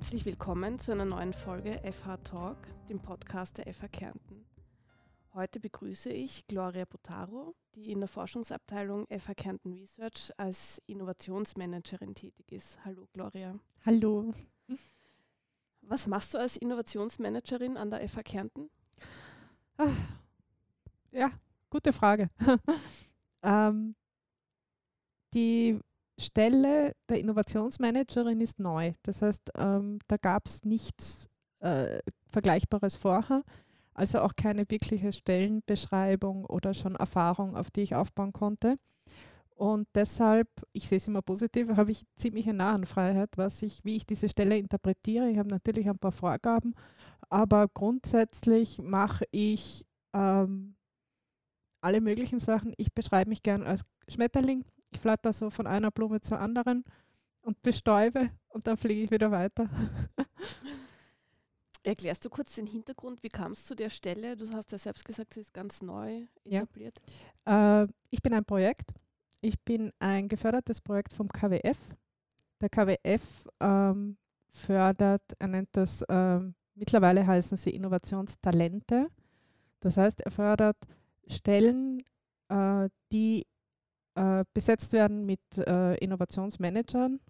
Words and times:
Herzlich 0.00 0.24
willkommen 0.24 0.78
zu 0.78 0.92
einer 0.92 1.04
neuen 1.04 1.34
Folge 1.34 1.78
FH 1.84 2.16
Talk, 2.24 2.56
dem 2.88 3.00
Podcast 3.00 3.58
der 3.58 3.70
FH 3.70 3.88
Kärnten. 3.88 4.46
Heute 5.34 5.60
begrüße 5.60 6.08
ich 6.08 6.46
Gloria 6.46 6.86
Botaro, 6.86 7.54
die 7.74 7.92
in 7.92 8.00
der 8.00 8.08
Forschungsabteilung 8.08 9.06
FH 9.08 9.34
Kärnten 9.34 9.74
Research 9.74 10.32
als 10.38 10.80
Innovationsmanagerin 10.86 12.14
tätig 12.14 12.50
ist. 12.50 12.82
Hallo 12.82 13.08
Gloria. 13.12 13.54
Hallo. 13.84 14.32
Was 15.82 16.06
machst 16.06 16.32
du 16.32 16.38
als 16.38 16.56
Innovationsmanagerin 16.56 17.76
an 17.76 17.90
der 17.90 18.08
FH 18.08 18.22
Kärnten? 18.22 18.70
Ach, 19.76 19.94
ja, 21.12 21.30
gute 21.68 21.92
Frage. 21.92 22.30
ähm, 23.42 23.94
die 25.34 25.78
Stelle 26.20 26.94
der 27.08 27.18
Innovationsmanagerin 27.18 28.40
ist 28.40 28.58
neu. 28.58 28.92
Das 29.02 29.22
heißt, 29.22 29.50
ähm, 29.56 29.98
da 30.06 30.16
gab 30.16 30.46
es 30.46 30.64
nichts 30.64 31.28
äh, 31.60 32.00
Vergleichbares 32.28 32.96
vorher, 32.96 33.42
also 33.94 34.20
auch 34.20 34.34
keine 34.36 34.68
wirkliche 34.70 35.12
Stellenbeschreibung 35.12 36.44
oder 36.46 36.74
schon 36.74 36.94
Erfahrung, 36.94 37.56
auf 37.56 37.70
die 37.70 37.82
ich 37.82 37.94
aufbauen 37.94 38.32
konnte. 38.32 38.76
Und 39.54 39.88
deshalb, 39.94 40.48
ich 40.72 40.88
sehe 40.88 40.96
es 40.96 41.06
immer 41.06 41.20
positiv, 41.20 41.68
habe 41.76 41.90
ich 41.90 42.06
ziemliche 42.16 42.54
Narrenfreiheit, 42.54 43.36
was 43.36 43.62
ich, 43.62 43.84
wie 43.84 43.96
ich 43.96 44.06
diese 44.06 44.28
Stelle 44.28 44.56
interpretiere. 44.56 45.28
Ich 45.28 45.38
habe 45.38 45.50
natürlich 45.50 45.88
ein 45.88 45.98
paar 45.98 46.12
Vorgaben, 46.12 46.74
aber 47.28 47.68
grundsätzlich 47.68 48.80
mache 48.80 49.26
ich 49.32 49.84
ähm, 50.14 50.76
alle 51.82 52.00
möglichen 52.00 52.38
Sachen. 52.38 52.72
Ich 52.76 52.92
beschreibe 52.94 53.28
mich 53.28 53.42
gern 53.42 53.62
als 53.64 53.82
Schmetterling. 54.08 54.64
Ich 54.90 55.00
flatter 55.00 55.32
so 55.32 55.50
von 55.50 55.66
einer 55.66 55.90
Blume 55.90 56.20
zur 56.20 56.38
anderen 56.38 56.82
und 57.42 57.62
bestäube 57.62 58.30
und 58.48 58.66
dann 58.66 58.76
fliege 58.76 59.02
ich 59.02 59.10
wieder 59.10 59.30
weiter. 59.30 59.68
Erklärst 61.82 62.24
du 62.24 62.30
kurz 62.30 62.54
den 62.56 62.66
Hintergrund? 62.66 63.22
Wie 63.22 63.28
kam 63.28 63.52
es 63.52 63.64
zu 63.64 63.74
der 63.74 63.88
Stelle? 63.88 64.36
Du 64.36 64.50
hast 64.52 64.70
ja 64.72 64.78
selbst 64.78 65.04
gesagt, 65.04 65.32
sie 65.32 65.40
ist 65.40 65.54
ganz 65.54 65.80
neu 65.80 66.26
etabliert. 66.44 66.96
Ja. 67.46 67.82
Äh, 67.84 67.88
ich 68.10 68.20
bin 68.20 68.34
ein 68.34 68.44
Projekt. 68.44 68.92
Ich 69.40 69.58
bin 69.60 69.90
ein 69.98 70.28
gefördertes 70.28 70.82
Projekt 70.82 71.14
vom 71.14 71.28
KWF. 71.28 71.78
Der 72.60 72.68
KWF 72.68 73.22
ähm, 73.60 74.18
fördert, 74.50 75.22
er 75.38 75.48
nennt 75.48 75.70
das, 75.72 76.04
ähm, 76.10 76.54
mittlerweile 76.74 77.26
heißen 77.26 77.56
sie 77.56 77.70
Innovationstalente. 77.70 79.08
Das 79.80 79.96
heißt, 79.96 80.20
er 80.20 80.30
fördert 80.30 80.76
Stellen, 81.26 82.04
äh, 82.48 82.90
die 83.12 83.46
äh, 84.20 84.44
besetzt 84.52 84.92
werden 84.92 85.24
mit 85.24 85.40
äh, 85.56 85.94
Innovationsmanagern 85.96 87.20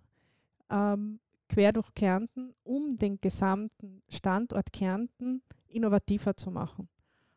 ähm, 0.71 1.21
quer 1.49 1.73
durch 1.73 1.95
Kärnten, 1.95 2.53
um 2.65 2.99
den 2.99 3.21
gesamten 3.21 4.03
Standort 4.09 4.73
Kärnten 4.73 5.43
innovativer 5.69 6.37
zu 6.37 6.51
machen. 6.51 6.89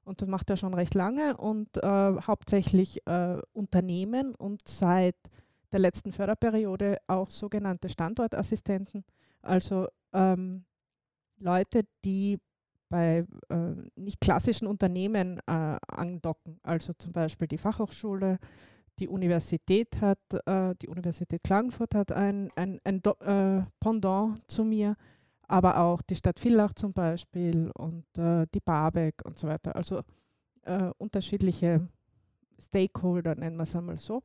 Und 0.03 0.21
das 0.21 0.27
macht 0.27 0.49
er 0.49 0.57
schon 0.57 0.73
recht 0.73 0.95
lange 0.95 1.37
und 1.37 1.77
äh, 1.77 1.81
hauptsächlich 2.21 3.05
äh, 3.05 3.37
Unternehmen 3.53 4.33
und 4.33 4.67
seit 4.67 5.15
der 5.71 5.79
letzten 5.79 6.11
Förderperiode 6.11 6.97
auch 7.07 7.29
sogenannte 7.29 7.89
Standortassistenten, 7.89 9.03
also 9.41 9.87
ähm, 10.13 10.65
Leute, 11.37 11.83
die 12.03 12.39
bei 12.89 13.25
äh, 13.49 13.55
nicht 13.95 14.19
klassischen 14.19 14.67
Unternehmen 14.67 15.39
äh, 15.47 15.77
andocken, 15.87 16.59
also 16.63 16.93
zum 16.93 17.11
Beispiel 17.11 17.47
die 17.47 17.57
Fachhochschule, 17.57 18.39
die 18.99 19.07
Universität 19.07 19.99
hat, 20.01 20.19
äh, 20.45 20.75
die 20.81 20.87
Universität 20.87 21.43
Klagenfurt 21.43 21.95
hat 21.95 22.11
ein, 22.11 22.49
ein, 22.55 22.79
ein 22.83 23.01
äh, 23.21 23.63
Pendant 23.79 24.39
zu 24.47 24.63
mir, 24.63 24.95
aber 25.47 25.79
auch 25.79 26.01
die 26.01 26.15
Stadt 26.15 26.39
Villach 26.39 26.73
zum 26.73 26.93
Beispiel 26.93 27.71
und 27.75 28.05
äh, 28.17 28.45
die 28.53 28.59
Barbeck 28.59 29.15
und 29.25 29.37
so 29.37 29.47
weiter. 29.47 29.75
Also 29.75 30.01
äh, 30.63 30.91
unterschiedliche 30.97 31.87
Stakeholder, 32.59 33.35
nennen 33.35 33.57
wir 33.57 33.63
es 33.63 33.75
einmal 33.75 33.97
so. 33.97 34.21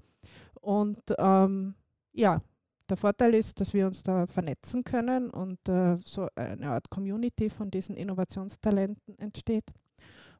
Und 0.60 1.02
ähm, 1.18 1.74
ja, 2.12 2.40
der 2.88 2.96
Vorteil 2.96 3.34
ist, 3.34 3.60
dass 3.60 3.74
wir 3.74 3.86
uns 3.86 4.02
da 4.02 4.26
vernetzen 4.26 4.82
können 4.84 5.30
und 5.30 5.68
äh, 5.68 5.98
so 6.04 6.28
eine 6.34 6.70
Art 6.70 6.88
Community 6.90 7.50
von 7.50 7.70
diesen 7.70 7.96
Innovationstalenten 7.96 9.18
entsteht. 9.18 9.66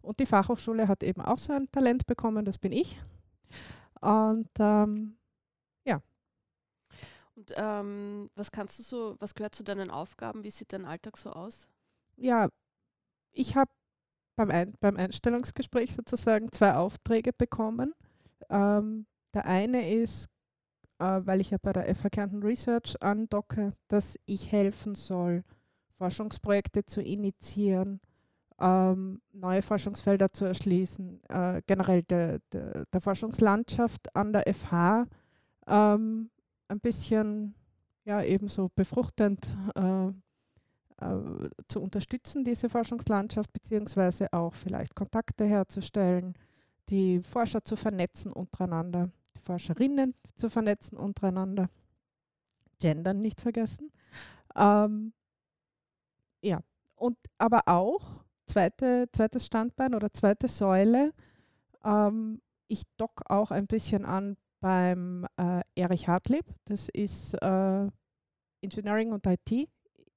Und 0.01 0.21
die 0.21 0.27
Fachhochschule 0.27 0.89
hat 0.89 1.03
eben 1.03 1.21
auch 1.21 1.39
so 1.39 1.53
ein 1.53 1.71
Talent 1.71 2.07
bekommen, 2.07 2.45
das 2.45 2.59
bin 2.59 2.73
ich. 2.73 2.99
Und 4.01 4.49
ähm, 4.59 5.17
ja. 5.85 6.01
Und 7.35 7.53
ähm, 7.57 8.31
was 8.35 8.51
kannst 8.51 8.79
du 8.79 8.83
so, 8.83 9.17
was 9.21 9.35
gehört 9.35 9.55
zu 9.55 9.65
deinen 9.65 9.91
Aufgaben? 9.91 10.45
Wie 10.45 10.51
sieht 10.51 10.73
dein 10.73 10.85
Alltag 10.85 11.17
so 11.17 11.31
aus? 11.31 11.69
Ja, 12.17 12.49
ich 13.33 13.57
habe 13.57 13.71
beim, 14.37 14.51
Ein 14.51 14.75
beim 14.81 14.97
Einstellungsgespräch 14.97 15.95
sozusagen 15.95 16.53
zwei 16.53 16.75
Aufträge 16.75 17.33
bekommen. 17.33 17.93
Ähm, 18.49 19.07
der 19.35 19.47
eine 19.47 19.93
ist, 19.93 20.29
äh, 20.99 21.21
weil 21.25 21.41
ich 21.41 21.51
ja 21.51 21.59
bei 21.61 21.73
der 21.73 21.93
FH 21.95 22.11
Kärnten 22.11 22.43
Research 22.43 23.01
andocke, 23.03 23.75
dass 23.89 24.17
ich 24.27 24.53
helfen 24.53 24.95
soll, 24.95 25.45
Forschungsprojekte 25.99 26.85
zu 26.85 27.03
initiieren 27.03 28.01
ähm, 28.61 29.21
neue 29.33 29.63
Forschungsfelder 29.63 30.33
zu 30.33 30.45
erschließen, 30.45 31.21
äh, 31.29 31.63
generell 31.67 32.03
de, 32.03 32.41
de, 32.53 32.85
der 32.93 33.01
Forschungslandschaft 33.01 34.15
an 34.17 34.33
der 34.33 34.53
FH 34.53 35.07
ähm, 35.67 36.31
ein 36.69 36.81
bisschen 36.81 37.55
ja 38.05 38.23
ebenso 38.23 38.71
befruchtend 38.75 39.47
äh, 39.75 40.09
äh, 41.01 41.51
zu 41.69 41.81
unterstützen, 41.81 42.45
diese 42.45 42.69
Forschungslandschaft, 42.69 43.53
beziehungsweise 43.53 44.33
auch 44.33 44.55
vielleicht 44.55 44.95
Kontakte 44.95 45.45
herzustellen, 45.45 46.35
die 46.89 47.21
Forscher 47.21 47.63
zu 47.63 47.77
vernetzen 47.77 48.33
untereinander, 48.33 49.11
die 49.37 49.41
Forscherinnen 49.41 50.15
zu 50.35 50.51
vernetzen 50.51 50.97
untereinander, 50.97 51.69
Gendern 52.81 53.21
nicht 53.21 53.41
vergessen. 53.41 53.93
Ähm, 54.57 55.13
ja, 56.41 56.61
und 56.97 57.17
aber 57.37 57.63
auch 57.67 58.25
zweite, 58.49 59.09
zweites 59.13 59.47
Standbein 59.47 59.95
oder 59.95 60.13
zweite 60.13 60.49
Säule. 60.49 61.13
Ähm, 61.85 62.41
ich 62.69 62.83
dock 62.97 63.23
auch 63.29 63.51
ein 63.51 63.67
bisschen 63.67 64.05
an 64.05 64.37
beim 64.61 65.27
äh, 65.37 65.63
Erich 65.75 66.09
Hartlieb. 66.09 66.45
Das 66.65 66.89
ist 66.89 67.35
äh, 67.35 67.89
Engineering 68.61 69.13
und 69.13 69.27
IT. 69.27 69.69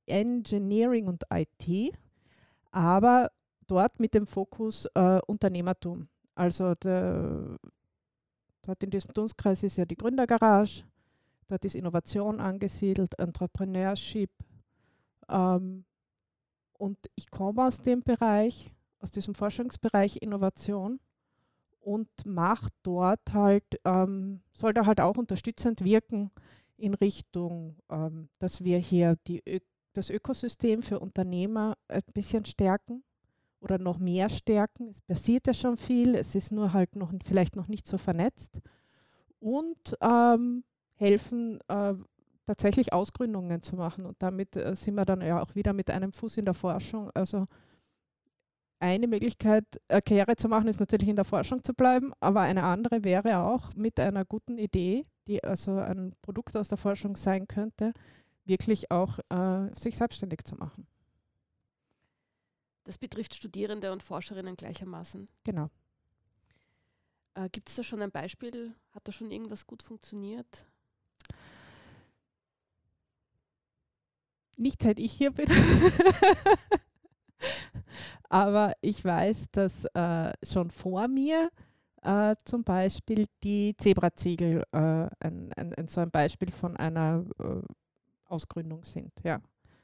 Engineering 0.08 1.08
und 1.08 1.24
IT, 1.34 1.96
aber 2.72 3.32
dort 3.68 4.00
mit 4.00 4.14
dem 4.14 4.28
Fokus 4.28 4.86
äh, 4.94 5.20
Unternehmertum. 5.28 6.08
Also 6.36 6.76
der, 6.76 7.58
dort 8.62 8.84
in 8.84 8.90
diesem 8.90 9.14
Dunstkreis 9.14 9.64
ist 9.64 9.78
ja 9.78 9.86
die 9.86 9.96
Gründergarage, 9.96 10.84
dort 11.48 11.64
ist 11.66 11.76
Innovation 11.76 12.40
angesiedelt, 12.40 13.18
Entrepreneurship, 13.20 14.32
ähm, 15.30 15.86
und 16.82 16.98
ich 17.14 17.30
komme 17.30 17.68
aus 17.68 17.84
dem 17.84 18.02
Bereich, 18.02 18.74
aus 19.00 19.12
diesem 19.12 19.36
Forschungsbereich 19.36 20.18
Innovation 20.18 21.00
und 21.80 22.10
mache 22.26 22.70
dort 22.82 23.34
halt, 23.34 23.80
ähm, 23.86 24.42
soll 24.52 24.74
da 24.74 24.88
halt 24.88 25.00
auch 25.00 25.16
unterstützend 25.16 25.84
wirken 25.84 26.32
in 26.78 26.96
Richtung, 26.96 27.78
ähm, 27.90 28.30
dass 28.40 28.64
wir 28.64 28.80
hier 28.80 29.16
Ö 29.30 29.60
das 29.94 30.10
Ökosystem 30.10 30.82
für 30.82 31.00
Unternehmer 31.00 31.78
ein 31.88 32.02
bisschen 32.14 32.46
stärken 32.46 33.04
oder 33.60 33.78
noch 33.78 34.00
mehr 34.00 34.30
stärken. 34.30 34.88
Es 34.88 35.02
passiert 35.02 35.46
ja 35.48 35.54
schon 35.54 35.78
viel, 35.78 36.16
es 36.16 36.34
ist 36.34 36.52
nur 36.52 36.74
halt 36.74 36.96
noch 36.96 37.12
vielleicht 37.26 37.58
noch 37.58 37.68
nicht 37.68 37.86
so 37.86 37.98
vernetzt 38.00 38.58
und 39.40 39.98
ähm, 40.02 40.64
helfen, 40.96 41.60
äh, 41.68 41.94
tatsächlich 42.52 42.92
Ausgründungen 42.92 43.62
zu 43.62 43.76
machen. 43.76 44.06
Und 44.06 44.22
damit 44.22 44.56
äh, 44.56 44.76
sind 44.76 44.96
wir 44.96 45.06
dann 45.06 45.22
ja 45.22 45.42
auch 45.42 45.56
wieder 45.56 45.74
mit 45.74 45.90
einem 45.90 46.12
Fuß 46.12 46.38
in 46.38 46.46
der 46.46 46.54
Forschung. 46.54 47.10
Also 47.14 47.48
eine 48.80 49.08
Möglichkeit, 49.08 49.66
eine 49.88 50.02
Karriere 50.02 50.36
zu 50.36 50.50
machen, 50.50 50.68
ist 50.68 50.80
natürlich 50.80 51.08
in 51.08 51.16
der 51.16 51.26
Forschung 51.26 51.64
zu 51.64 51.74
bleiben, 51.74 52.14
aber 52.20 52.42
eine 52.42 52.64
andere 52.64 53.04
wäre 53.04 53.46
auch 53.46 53.74
mit 53.76 54.00
einer 54.00 54.26
guten 54.26 54.58
Idee, 54.58 55.06
die 55.28 55.44
also 55.44 55.78
ein 55.78 56.16
Produkt 56.22 56.58
aus 56.58 56.68
der 56.68 56.80
Forschung 56.80 57.16
sein 57.16 57.48
könnte, 57.48 57.94
wirklich 58.44 58.90
auch 58.90 59.20
äh, 59.30 59.70
sich 59.78 59.96
selbstständig 59.96 60.44
zu 60.44 60.56
machen. 60.56 60.88
Das 62.84 62.98
betrifft 62.98 63.36
Studierende 63.36 63.92
und 63.92 64.02
Forscherinnen 64.02 64.56
gleichermaßen. 64.56 65.28
Genau. 65.44 65.70
Äh, 67.36 67.50
Gibt 67.50 67.70
es 67.70 67.76
da 67.76 67.84
schon 67.84 68.02
ein 68.02 68.12
Beispiel? 68.12 68.74
Hat 68.92 69.08
da 69.08 69.12
schon 69.12 69.30
irgendwas 69.30 69.68
gut 69.68 69.84
funktioniert? 69.84 70.66
Nicht 74.62 74.84
seit 74.84 75.00
ich 75.00 75.12
hier 75.12 75.32
bin. 75.32 75.50
Aber 78.30 78.74
ich 78.82 79.04
weiß, 79.04 79.48
dass 79.52 79.86
äh, 79.86 80.32
schon 80.44 80.70
vor 80.70 81.08
mir 81.08 81.50
äh, 82.04 82.36
zum 82.46 82.64
Beispiel 82.64 83.26
die 83.44 83.76
Zebraziegel 83.76 84.64
äh, 84.72 85.10
ein, 85.20 85.52
ein, 85.54 85.74
ein, 85.74 85.88
so 85.88 86.02
ein 86.02 86.12
Beispiel 86.12 86.52
von 86.52 86.78
einer 86.78 87.26
äh, 87.40 87.62
Ausgründung 88.26 88.84
sind. 88.84 89.12
Ja. 89.24 89.42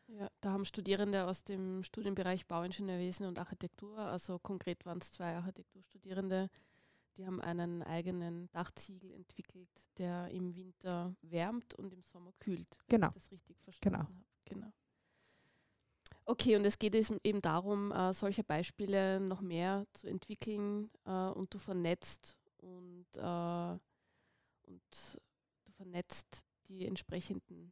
ja. 0.07 0.29
Da 0.41 0.51
haben 0.51 0.63
Studierende 0.63 1.25
aus 1.25 1.43
dem 1.43 1.83
Studienbereich 1.83 2.45
Bauingenieurwesen 2.45 3.25
und 3.25 3.39
Architektur, 3.39 3.97
also 3.97 4.37
konkret 4.37 4.85
waren 4.85 4.99
es 5.01 5.11
zwei 5.11 5.35
Architekturstudierende, 5.35 6.49
die 7.17 7.25
haben 7.25 7.41
einen 7.41 7.81
eigenen 7.81 8.47
Dachziegel 8.51 9.11
entwickelt, 9.11 9.69
der 9.97 10.29
im 10.29 10.55
Winter 10.55 11.15
wärmt 11.23 11.73
und 11.73 11.91
im 11.91 12.03
Sommer 12.03 12.31
kühlt. 12.39 12.77
Genau. 12.87 13.07
ich 13.07 13.13
das 13.15 13.31
richtig 13.31 13.59
verstanden 13.59 13.95
Genau. 13.95 14.07
habe. 14.07 14.27
Genau. 14.49 14.71
Okay, 16.25 16.57
und 16.57 16.65
es 16.65 16.77
geht 16.77 16.93
eben 17.23 17.41
darum, 17.41 17.91
äh, 17.91 18.13
solche 18.13 18.43
Beispiele 18.43 19.19
noch 19.19 19.41
mehr 19.41 19.85
zu 19.93 20.07
entwickeln 20.07 20.89
äh, 21.05 21.29
und 21.29 21.53
du 21.53 21.57
vernetzt 21.57 22.35
und, 22.57 23.05
äh, 23.15 23.79
und 24.67 24.81
du 25.63 25.71
vernetzt 25.71 26.43
die 26.67 26.85
entsprechenden 26.85 27.71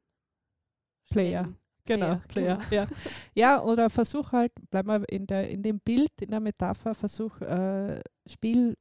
Player. 1.09 1.41
Stellen. 1.41 1.57
Genau, 1.87 2.15
Player, 2.27 2.55
Player, 2.55 2.87
ja. 2.87 2.87
ja, 3.35 3.63
oder 3.63 3.91
versuch 3.91 4.31
halt, 4.31 4.51
bleib 4.71 4.87
mal 4.87 5.03
in, 5.07 5.27
der, 5.27 5.49
in 5.49 5.61
dem 5.61 5.79
Bild, 5.79 6.09
in 6.19 6.31
der 6.31 6.39
Metapher, 6.39 6.95
versuch 6.95 7.39
äh, 7.41 7.99
Spiel, 8.25 8.75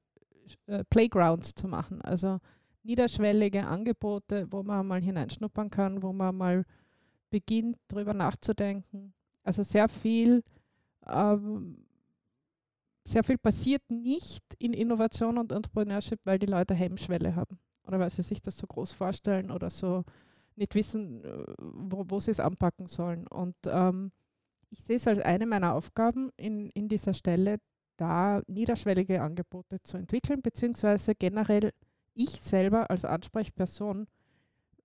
äh, 0.67 0.85
Playgrounds 0.85 1.55
zu 1.55 1.69
machen. 1.69 2.01
Also 2.01 2.39
niederschwellige 2.83 3.67
Angebote, 3.67 4.47
wo 4.51 4.63
man 4.63 4.87
mal 4.87 5.03
hineinschnuppern 5.03 5.69
kann, 5.69 6.03
wo 6.03 6.15
man 6.15 6.35
mal 6.35 6.65
beginnt, 7.35 7.79
darüber 7.89 8.15
nachzudenken. 8.15 9.13
Also 9.43 9.65
sehr 9.65 9.89
viel, 9.89 10.45
ähm, 11.05 11.85
sehr 13.05 13.25
viel 13.25 13.39
passiert 13.39 13.83
nicht 13.91 14.45
in 14.61 14.73
Innovation 14.73 15.37
und 15.37 15.51
Entrepreneurship, 15.51 16.21
weil 16.27 16.39
die 16.39 16.47
Leute 16.47 16.75
Hemmschwelle 16.75 17.35
haben 17.35 17.59
oder 17.89 17.99
weil 17.99 18.11
sie 18.11 18.23
sich 18.23 18.41
das 18.41 18.57
so 18.57 18.69
groß 18.69 18.93
vorstellen 18.93 19.51
oder 19.51 19.69
so 19.69 20.05
nicht 20.55 20.77
wissen, 20.77 21.25
äh, 21.25 21.45
wo, 21.59 22.05
wo 22.07 22.21
sie 22.21 22.31
es 22.31 22.39
anpacken 22.39 22.87
sollen. 22.87 23.27
Und 23.27 23.57
ähm, 23.67 24.13
ich 24.71 24.79
sehe 24.85 24.97
es 24.97 25.09
als 25.09 25.19
eine 25.19 25.47
meiner 25.47 25.75
Aufgaben 25.75 26.31
in, 26.37 26.71
in 26.71 26.89
dieser 26.89 27.15
Stelle, 27.15 27.59
da 27.97 28.43
niederschwellige 28.47 29.23
Angebote 29.23 29.83
zu 29.83 29.97
entwickeln, 29.97 30.41
beziehungsweise 30.41 31.17
generell 31.17 31.73
ich 32.15 32.31
selber 32.31 32.91
als 32.91 33.05
Ansprechperson 33.05 34.07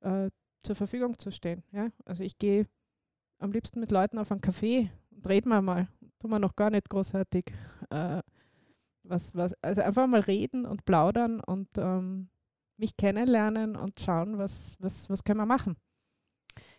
äh, 0.01 0.31
zur 0.63 0.75
Verfügung 0.75 1.17
zu 1.17 1.31
stehen. 1.31 1.63
Ja? 1.71 1.89
Also 2.05 2.23
ich 2.23 2.37
gehe 2.37 2.67
am 3.39 3.51
liebsten 3.51 3.79
mit 3.79 3.91
Leuten 3.91 4.17
auf 4.17 4.31
einen 4.31 4.41
Café 4.41 4.89
und 5.11 5.27
reden 5.27 5.49
wir 5.49 5.61
mal. 5.61 5.87
Tun 6.19 6.31
wir 6.31 6.39
noch 6.39 6.55
gar 6.55 6.69
nicht 6.69 6.89
großartig. 6.89 7.45
Äh, 7.89 8.21
was, 9.03 9.33
was, 9.35 9.53
also 9.61 9.81
einfach 9.81 10.07
mal 10.07 10.19
reden 10.19 10.65
und 10.65 10.85
plaudern 10.85 11.39
und 11.39 11.69
ähm, 11.77 12.29
mich 12.77 12.95
kennenlernen 12.95 13.75
und 13.75 13.99
schauen, 13.99 14.37
was, 14.37 14.75
was, 14.79 15.09
was 15.09 15.23
können 15.23 15.39
wir 15.39 15.45
machen. 15.45 15.77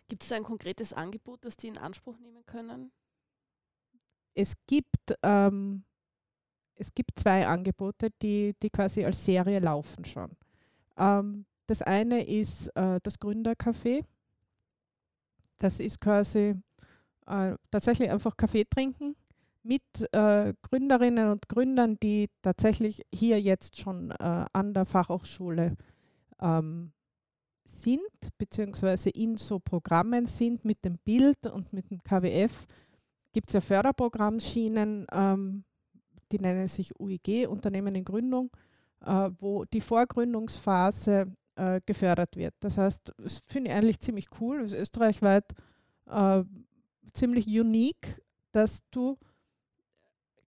Gibt 0.07 0.23
es 0.23 0.31
ein 0.31 0.43
konkretes 0.43 0.93
Angebot, 0.93 1.45
das 1.45 1.57
die 1.57 1.67
in 1.67 1.77
Anspruch 1.77 2.17
nehmen 2.19 2.45
können? 2.45 2.91
Es 4.33 4.53
gibt, 4.67 5.15
ähm, 5.23 5.83
es 6.75 6.93
gibt 6.93 7.19
zwei 7.19 7.47
Angebote, 7.47 8.09
die, 8.21 8.55
die 8.61 8.69
quasi 8.69 9.03
als 9.03 9.23
Serie 9.23 9.59
laufen 9.59 10.05
schon. 10.05 10.35
Ähm, 10.97 11.45
das 11.71 11.81
eine 11.81 12.27
ist 12.27 12.67
äh, 12.75 12.99
das 13.01 13.17
Gründercafé. 13.17 14.03
Das 15.57 15.79
ist 15.79 16.01
quasi 16.01 16.55
äh, 17.27 17.55
tatsächlich 17.71 18.09
einfach 18.09 18.35
Kaffee 18.35 18.65
trinken 18.65 19.15
mit 19.63 19.81
äh, 20.11 20.53
Gründerinnen 20.63 21.29
und 21.29 21.47
Gründern, 21.47 21.97
die 22.03 22.29
tatsächlich 22.41 23.03
hier 23.13 23.39
jetzt 23.39 23.79
schon 23.79 24.11
äh, 24.11 24.45
an 24.51 24.73
der 24.73 24.85
Fachhochschule 24.85 25.77
ähm, 26.41 26.91
sind, 27.63 28.37
beziehungsweise 28.37 29.09
in 29.09 29.37
so 29.37 29.59
Programmen 29.59 30.25
sind 30.25 30.65
mit 30.65 30.83
dem 30.83 30.97
Bild 30.97 31.47
und 31.47 31.71
mit 31.71 31.89
dem 31.89 32.03
KWF. 32.03 32.67
Gibt 33.31 33.47
es 33.47 33.53
ja 33.53 33.61
Förderprogrammschienen, 33.61 35.07
ähm, 35.09 35.63
die 36.33 36.39
nennen 36.39 36.67
sich 36.67 36.99
UIG, 36.99 37.47
Unternehmen 37.47 37.95
in 37.95 38.03
Gründung, 38.03 38.49
äh, 39.05 39.29
wo 39.39 39.63
die 39.63 39.79
Vorgründungsphase 39.79 41.33
äh, 41.55 41.81
gefördert 41.85 42.35
wird. 42.35 42.53
Das 42.59 42.77
heißt, 42.77 43.13
das 43.17 43.41
finde 43.45 43.71
ich 43.71 43.77
eigentlich 43.77 43.99
ziemlich 43.99 44.27
cool, 44.39 44.61
ist 44.61 44.73
österreichweit 44.73 45.53
äh, 46.07 46.43
ziemlich 47.13 47.47
unique, 47.47 48.21
dass 48.51 48.81
du 48.91 49.17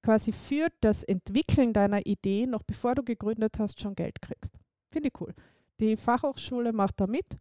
quasi 0.02 0.32
für 0.32 0.68
das 0.80 1.02
Entwickeln 1.02 1.72
deiner 1.72 2.04
Idee, 2.06 2.46
noch 2.46 2.62
bevor 2.62 2.94
du 2.94 3.02
gegründet 3.02 3.58
hast, 3.58 3.80
schon 3.80 3.94
Geld 3.94 4.20
kriegst. 4.20 4.54
Finde 4.90 5.08
ich 5.08 5.20
cool. 5.20 5.34
Die 5.80 5.96
Fachhochschule 5.96 6.72
macht 6.72 7.00
da 7.00 7.06
mit 7.06 7.38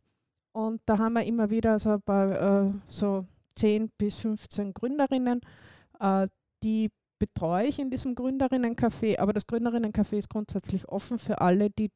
und 0.54 0.82
da 0.86 0.98
haben 0.98 1.14
wir 1.14 1.24
immer 1.24 1.50
wieder 1.50 1.78
so, 1.80 2.00
paar, 2.00 2.68
äh, 2.68 2.72
so 2.88 3.26
10 3.56 3.92
bis 3.98 4.16
15 4.16 4.74
Gründerinnen, 4.74 5.42
äh, 6.00 6.28
die 6.64 6.90
betreue 7.20 7.68
ich 7.68 7.80
in 7.80 7.90
diesem 7.90 8.16
Gründerinnencafé, 8.16 9.20
aber 9.20 9.34
das 9.34 9.48
Gründerinnencafé 9.48 10.18
ist 10.18 10.30
grundsätzlich 10.30 10.88
offen 10.90 11.20
für 11.20 11.42
alle, 11.42 11.70
die 11.70 11.92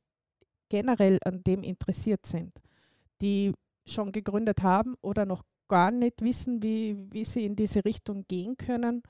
generell 0.70 1.20
an 1.26 1.44
dem 1.44 1.64
interessiert 1.64 2.26
sind, 2.26 2.54
die 3.22 3.54
schon 3.86 4.12
gegründet 4.12 4.64
haben 4.64 4.96
oder 5.02 5.26
noch 5.26 5.44
gar 5.68 5.92
nicht 5.92 6.22
wissen, 6.22 6.62
wie, 6.64 7.08
wie 7.12 7.26
sie 7.26 7.46
in 7.46 7.56
diese 7.56 7.84
Richtung 7.86 8.26
gehen 8.28 8.58
können. 8.58 9.04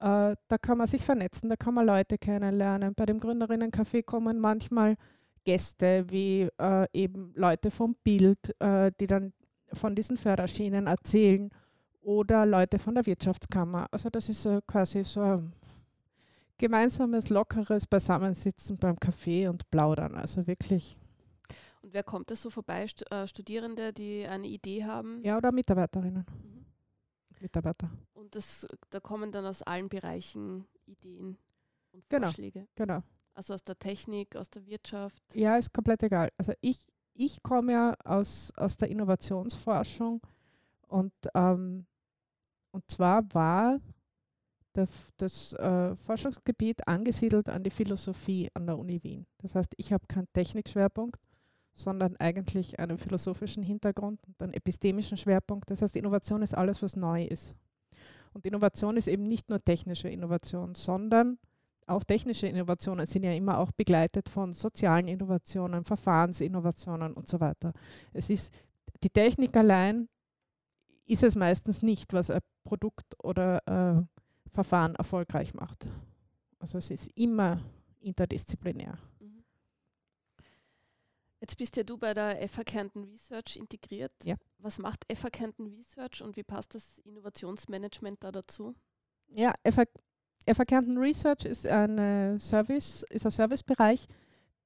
Äh, 0.00 0.36
da 0.48 0.58
kann 0.60 0.78
man 0.78 0.86
sich 0.86 1.02
vernetzen, 1.02 1.50
da 1.50 1.56
kann 1.56 1.74
man 1.74 1.86
Leute 1.86 2.18
kennenlernen. 2.18 2.94
Bei 2.94 3.06
dem 3.06 3.20
Gründerinnencafé 3.20 4.02
kommen 4.02 4.38
manchmal 4.38 4.96
Gäste 5.44 6.04
wie 6.08 6.48
äh, 6.58 6.86
eben 6.92 7.32
Leute 7.34 7.70
vom 7.70 7.96
Bild, 8.04 8.54
äh, 8.60 8.92
die 9.00 9.06
dann 9.06 9.32
von 9.72 9.94
diesen 9.94 10.16
Förderschienen 10.16 10.86
erzählen 10.86 11.50
oder 12.00 12.46
Leute 12.46 12.78
von 12.78 12.94
der 12.94 13.06
Wirtschaftskammer. 13.06 13.86
Also 13.90 14.08
das 14.08 14.28
ist 14.28 14.48
quasi 14.66 15.04
so 15.04 15.20
ein 15.20 15.52
gemeinsames, 16.58 17.28
lockeres 17.28 17.86
Beisammensitzen 17.86 18.76
beim 18.76 18.98
Kaffee 18.98 19.48
und 19.48 19.70
Plaudern. 19.70 20.14
Also 20.14 20.46
wirklich. 20.46 20.98
Und 21.82 21.94
wer 21.94 22.02
kommt 22.02 22.30
da 22.30 22.36
so 22.36 22.50
vorbei? 22.50 22.86
Äh, 23.10 23.26
Studierende, 23.26 23.92
die 23.92 24.26
eine 24.26 24.46
Idee 24.46 24.84
haben? 24.84 25.22
Ja, 25.22 25.36
oder 25.36 25.52
Mitarbeiterinnen. 25.52 26.26
Mhm. 26.28 26.64
Mitarbeiter. 27.40 27.90
Und 28.14 28.34
das, 28.34 28.66
da 28.90 29.00
kommen 29.00 29.30
dann 29.30 29.46
aus 29.46 29.62
allen 29.62 29.88
Bereichen 29.88 30.66
Ideen 30.86 31.38
und 31.92 32.08
Genau. 32.08 32.26
Vorschläge. 32.26 32.66
Genau. 32.74 33.02
Also 33.34 33.54
aus 33.54 33.62
der 33.62 33.78
Technik, 33.78 34.34
aus 34.34 34.50
der 34.50 34.66
Wirtschaft. 34.66 35.22
Ja, 35.34 35.56
ist 35.56 35.72
komplett 35.72 36.02
egal. 36.02 36.30
Also 36.36 36.52
ich, 36.60 36.84
ich 37.14 37.42
komme 37.42 37.72
ja 37.72 37.94
aus, 38.04 38.52
aus 38.56 38.76
der 38.76 38.90
Innovationsforschung 38.90 40.20
und, 40.88 41.12
ähm, 41.34 41.86
und 42.72 42.90
zwar 42.90 43.22
war 43.32 43.78
das, 44.78 45.12
das 45.16 45.52
äh, 45.54 45.96
Forschungsgebiet 45.96 46.86
angesiedelt 46.86 47.48
an 47.48 47.64
die 47.64 47.70
Philosophie 47.70 48.48
an 48.54 48.66
der 48.66 48.78
Uni 48.78 49.02
Wien. 49.02 49.26
Das 49.38 49.54
heißt, 49.54 49.74
ich 49.76 49.92
habe 49.92 50.06
keinen 50.06 50.28
Technikschwerpunkt, 50.32 51.20
sondern 51.72 52.16
eigentlich 52.16 52.78
einen 52.78 52.96
philosophischen 52.96 53.62
Hintergrund 53.62 54.20
und 54.26 54.40
einen 54.40 54.54
epistemischen 54.54 55.16
Schwerpunkt. 55.16 55.70
Das 55.70 55.82
heißt, 55.82 55.96
Innovation 55.96 56.42
ist 56.42 56.54
alles, 56.54 56.80
was 56.82 56.96
neu 56.96 57.24
ist. 57.24 57.54
Und 58.32 58.46
Innovation 58.46 58.96
ist 58.96 59.08
eben 59.08 59.24
nicht 59.24 59.50
nur 59.50 59.58
technische 59.58 60.08
Innovation, 60.08 60.74
sondern 60.76 61.38
auch 61.86 62.04
technische 62.04 62.46
Innovationen 62.46 63.06
sind 63.06 63.24
ja 63.24 63.32
immer 63.32 63.58
auch 63.58 63.72
begleitet 63.72 64.28
von 64.28 64.52
sozialen 64.52 65.08
Innovationen, 65.08 65.84
Verfahrensinnovationen 65.84 67.14
und 67.14 67.26
so 67.26 67.40
weiter. 67.40 67.72
Es 68.12 68.30
ist 68.30 68.52
die 69.02 69.10
Technik 69.10 69.56
allein 69.56 70.08
ist 71.06 71.22
es 71.22 71.34
meistens 71.34 71.82
nicht, 71.82 72.12
was 72.12 72.30
ein 72.30 72.40
Produkt 72.64 73.06
oder 73.24 73.62
äh, 73.66 74.17
Verfahren 74.52 74.94
erfolgreich 74.94 75.54
macht. 75.54 75.86
Also 76.58 76.78
es 76.78 76.90
ist 76.90 77.08
immer 77.16 77.60
interdisziplinär. 78.00 78.98
Mhm. 79.20 79.44
Jetzt 81.40 81.56
bist 81.56 81.76
ja 81.76 81.84
du 81.84 81.96
bei 81.96 82.14
der 82.14 82.48
FH 82.48 82.64
Kärnten 82.64 83.04
Research 83.04 83.56
integriert. 83.56 84.12
Ja. 84.24 84.36
Was 84.58 84.78
macht 84.78 85.04
FH 85.12 85.30
Kärnten 85.30 85.66
Research 85.66 86.22
und 86.22 86.36
wie 86.36 86.42
passt 86.42 86.74
das 86.74 86.98
Innovationsmanagement 86.98 88.24
da 88.24 88.32
dazu? 88.32 88.74
Ja, 89.28 89.54
FH, 89.64 89.84
FH 90.46 90.64
Kärnten 90.64 90.98
Research 90.98 91.44
ist, 91.44 91.66
eine 91.66 92.40
Service, 92.40 93.04
ist 93.10 93.24
ein 93.24 93.30
Servicebereich, 93.30 94.06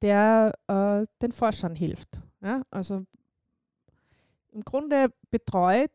der 0.01 0.55
äh, 0.69 1.07
den 1.21 1.33
Forschern 1.33 1.75
hilft. 1.75 2.21
Ja? 2.41 2.63
Also 2.71 3.05
im 4.53 4.65
Grunde 4.65 5.13
betreut 5.31 5.91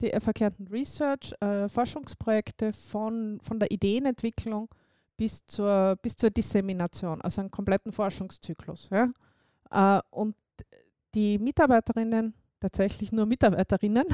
die 0.00 0.10
FH 0.10 0.32
Kärnten 0.32 0.68
Research 0.68 1.34
äh, 1.40 1.68
Forschungsprojekte 1.68 2.72
von, 2.72 3.38
von 3.40 3.58
der 3.58 3.70
Ideenentwicklung 3.70 4.68
bis 5.16 5.44
zur, 5.46 5.96
bis 6.00 6.16
zur 6.16 6.30
Dissemination, 6.30 7.20
also 7.20 7.40
einen 7.40 7.50
kompletten 7.50 7.92
Forschungszyklus. 7.92 8.88
Ja? 8.90 9.10
Äh, 9.70 10.02
und 10.10 10.34
die 11.14 11.38
Mitarbeiterinnen, 11.38 12.34
tatsächlich 12.60 13.12
nur 13.12 13.26
Mitarbeiterinnen, 13.26 14.04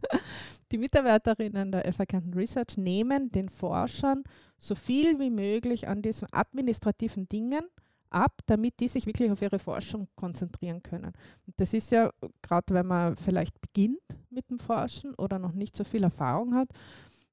die 0.72 0.78
Mitarbeiterinnen 0.78 1.72
der 1.72 1.92
FH 1.92 2.06
Kärnten 2.06 2.34
Research 2.34 2.76
nehmen 2.76 3.30
den 3.30 3.48
Forschern 3.48 4.22
so 4.58 4.74
viel 4.74 5.18
wie 5.18 5.30
möglich 5.30 5.88
an 5.88 6.02
diesen 6.02 6.28
administrativen 6.32 7.28
Dingen 7.28 7.64
ab, 8.10 8.40
damit 8.46 8.80
die 8.80 8.88
sich 8.88 9.06
wirklich 9.06 9.30
auf 9.30 9.42
ihre 9.42 9.58
Forschung 9.58 10.08
konzentrieren 10.16 10.82
können. 10.82 11.12
Und 11.46 11.54
das 11.58 11.72
ist 11.72 11.90
ja 11.90 12.10
gerade, 12.42 12.74
wenn 12.74 12.86
man 12.86 13.16
vielleicht 13.16 13.60
beginnt 13.60 14.00
mit 14.30 14.50
dem 14.50 14.58
Forschen 14.58 15.14
oder 15.14 15.38
noch 15.38 15.52
nicht 15.52 15.76
so 15.76 15.84
viel 15.84 16.04
Erfahrung 16.04 16.54
hat 16.54 16.68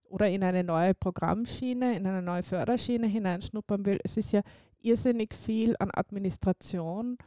oder 0.05 0.29
in 0.29 0.43
eine 0.43 0.63
neue 0.63 0.93
Programmschiene, 0.93 1.95
in 1.95 2.05
eine 2.05 2.21
neue 2.21 2.43
Förderschiene 2.43 3.07
hineinschnuppern 3.07 3.85
will, 3.85 3.99
es 4.03 4.17
ist 4.17 4.31
ja 4.31 4.41
irrsinnig 4.81 5.33
viel 5.33 5.75
an 5.79 5.89
Administration, 5.91 7.17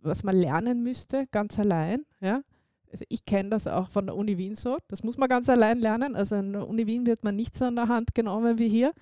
was 0.00 0.24
man 0.24 0.36
lernen 0.36 0.82
müsste, 0.82 1.26
ganz 1.30 1.58
allein. 1.58 2.04
Ja? 2.20 2.42
Also 2.90 3.04
ich 3.08 3.24
kenne 3.24 3.50
das 3.50 3.66
auch 3.66 3.88
von 3.88 4.06
der 4.06 4.16
Uni 4.16 4.36
Wien 4.38 4.54
so. 4.54 4.78
Das 4.88 5.02
muss 5.02 5.16
man 5.16 5.28
ganz 5.28 5.48
allein 5.48 5.78
lernen. 5.78 6.14
Also 6.14 6.36
in 6.36 6.52
der 6.52 6.68
Uni 6.68 6.86
Wien 6.86 7.06
wird 7.06 7.24
man 7.24 7.36
nicht 7.36 7.56
so 7.56 7.64
an 7.64 7.76
der 7.76 7.88
Hand 7.88 8.14
genommen 8.14 8.58
wie 8.58 8.68
hier. 8.68 8.92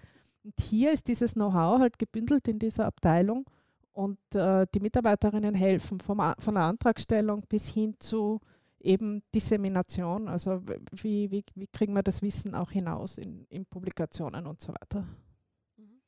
Und 0.44 0.54
hier 0.60 0.92
ist 0.92 1.08
dieses 1.08 1.34
Know-how 1.34 1.80
halt 1.80 1.98
gebündelt 1.98 2.46
in 2.48 2.58
dieser 2.58 2.86
Abteilung 2.86 3.46
und 4.00 4.18
äh, 4.34 4.66
die 4.74 4.80
Mitarbeiterinnen 4.80 5.54
helfen 5.54 6.00
vom, 6.00 6.22
von 6.38 6.54
der 6.54 6.64
Antragstellung 6.64 7.42
bis 7.48 7.68
hin 7.68 7.96
zu 7.98 8.40
eben 8.80 9.22
Dissemination, 9.34 10.26
also 10.26 10.62
wie, 10.92 11.30
wie, 11.30 11.44
wie 11.54 11.66
kriegen 11.66 11.92
wir 11.92 12.02
das 12.02 12.22
Wissen 12.22 12.54
auch 12.54 12.70
hinaus 12.70 13.18
in, 13.18 13.44
in 13.50 13.66
Publikationen 13.66 14.46
und 14.46 14.58
so 14.62 14.72
weiter. 14.72 15.04
Mhm. 15.76 16.00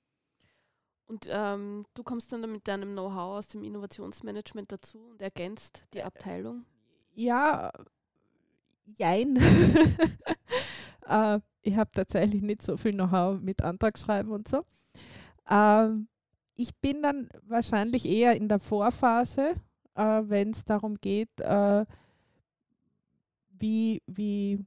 Und 1.06 1.28
ähm, 1.30 1.84
du 1.92 2.02
kommst 2.02 2.32
dann 2.32 2.50
mit 2.50 2.66
deinem 2.66 2.92
Know-how 2.92 3.36
aus 3.38 3.48
dem 3.48 3.62
Innovationsmanagement 3.62 4.72
dazu 4.72 4.98
und 5.10 5.20
ergänzt 5.20 5.84
die 5.92 6.02
Abteilung? 6.02 6.64
Ja, 7.14 7.72
jein. 8.86 9.36
äh, 11.06 11.38
ich 11.60 11.76
habe 11.76 11.90
tatsächlich 11.92 12.40
nicht 12.40 12.62
so 12.62 12.78
viel 12.78 12.92
Know-how 12.92 13.38
mit 13.38 13.60
Antragsschreiben 13.60 14.32
und 14.32 14.48
so. 14.48 14.64
Ähm, 15.46 16.08
ich 16.54 16.74
bin 16.76 17.02
dann 17.02 17.28
wahrscheinlich 17.42 18.06
eher 18.06 18.36
in 18.36 18.48
der 18.48 18.58
Vorphase, 18.58 19.54
äh, 19.94 20.22
wenn 20.24 20.50
es 20.50 20.64
darum 20.64 20.96
geht, 20.96 21.40
äh, 21.40 21.84
wie, 23.58 24.02
wie, 24.06 24.58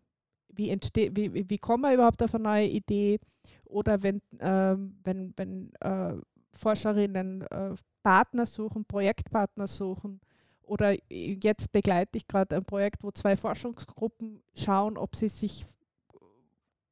wie, 0.50 0.70
entsteht, 0.70 1.16
wie, 1.16 1.50
wie 1.50 1.58
kommen 1.58 1.84
wir 1.84 1.94
überhaupt 1.94 2.24
auf 2.24 2.34
eine 2.36 2.44
neue 2.44 2.68
Idee? 2.68 3.20
Oder 3.66 4.02
wenn, 4.04 4.22
äh, 4.40 4.76
wenn, 5.04 5.34
wenn 5.36 5.72
äh, 5.82 6.16
Forscherinnen 6.54 7.42
äh, 7.42 7.76
Partner 8.02 8.46
suchen, 8.46 8.86
Projektpartner 8.86 9.68
suchen. 9.68 10.22
Oder 10.62 10.96
jetzt 11.10 11.72
begleite 11.72 12.18
ich 12.18 12.28
gerade 12.28 12.56
ein 12.56 12.66
Projekt, 12.66 13.04
wo 13.04 13.12
zwei 13.12 13.36
Forschungsgruppen 13.36 14.42
schauen, 14.56 14.98
ob 14.98 15.16
sie 15.16 15.30
sich 15.30 15.66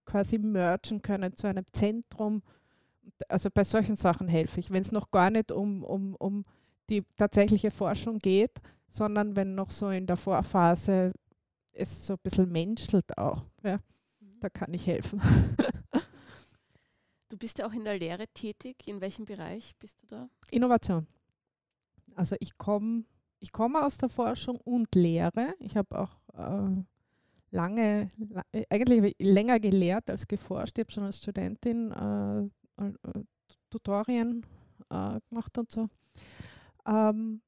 quasi 0.06 0.38
mergen 0.38 1.02
können 1.02 1.36
zu 1.36 1.48
einem 1.48 1.66
Zentrum 1.72 2.44
also 3.30 3.50
bei 3.52 3.64
solchen 3.64 3.96
Sachen 3.96 4.28
helfe 4.28 4.60
ich, 4.60 4.72
wenn 4.72 4.82
es 4.82 4.92
noch 4.92 5.12
gar 5.12 5.30
nicht 5.30 5.52
um, 5.52 5.84
um, 5.84 6.16
um 6.16 6.46
die 6.90 7.04
tatsächliche 7.18 7.72
Forschung 7.72 8.20
geht, 8.20 8.62
sondern 8.88 9.36
wenn 9.36 9.56
noch 9.56 9.72
so 9.72 9.90
in 9.90 10.06
der 10.06 10.18
Vorphase 10.18 11.14
es 11.72 12.06
so 12.06 12.14
ein 12.14 12.20
bisschen 12.22 12.52
menschelt 12.52 13.18
auch. 13.18 13.44
Ja, 13.64 13.78
mhm. 14.20 14.40
Da 14.40 14.50
kann 14.50 14.74
ich 14.74 14.88
helfen. 14.88 15.22
Du 17.30 17.38
bist 17.40 17.58
ja 17.58 17.66
auch 17.66 17.74
in 17.74 17.84
der 17.84 17.98
Lehre 17.98 18.28
tätig. 18.28 18.76
In 18.86 19.02
welchem 19.02 19.26
Bereich 19.26 19.76
bist 19.80 19.98
du 20.04 20.06
da? 20.06 20.30
Innovation. 20.52 21.08
Also 22.14 22.36
ich 22.40 22.60
komme 22.60 23.06
ich 23.44 23.52
komme 23.52 23.86
aus 23.86 23.98
der 23.98 24.08
Forschung 24.08 24.58
und 24.64 24.96
Lehre. 24.96 25.54
Ich 25.60 25.76
habe 25.76 26.00
auch 26.00 26.12
äh, 26.34 26.84
lange, 27.52 28.10
eigentlich 28.70 29.16
länger 29.20 29.60
gelehrt 29.60 30.10
als 30.10 30.28
geforscht. 30.28 30.78
Ich 30.78 30.86
habe 30.86 30.92
schon 30.92 31.04
als 31.04 31.18
Studentin 31.18 31.92
äh, 31.92 32.40
äh, 32.40 32.50
Tutorien 33.70 34.46
äh, 34.90 35.20
gemacht 35.30 35.58
und 35.58 35.72
so. 35.72 35.90
Ähm, 36.86 37.42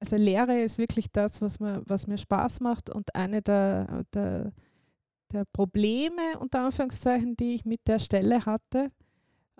also 0.00 0.16
Lehre 0.16 0.60
ist 0.60 0.78
wirklich 0.78 1.12
das, 1.12 1.40
was 1.42 1.60
mir, 1.60 1.82
was 1.86 2.06
mir 2.06 2.18
Spaß 2.18 2.60
macht 2.60 2.90
und 2.90 3.14
eine 3.14 3.40
der, 3.40 4.04
der, 4.12 4.52
der 5.30 5.44
Probleme, 5.52 6.38
unter 6.40 6.64
Anführungszeichen, 6.64 7.36
die 7.36 7.54
ich 7.54 7.64
mit 7.64 7.86
der 7.86 8.00
Stelle 8.00 8.44
hatte, 8.44 8.90